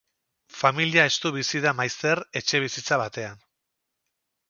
[0.61, 3.49] Familia estu bizi da maizter, etxebizitza batean.